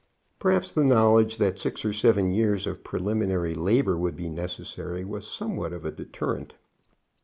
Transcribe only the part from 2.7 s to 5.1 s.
preliminary labor would be necessary